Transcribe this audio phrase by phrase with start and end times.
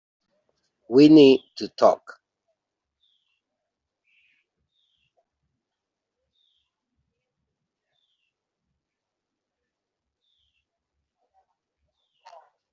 [0.89, 2.19] We need to talk.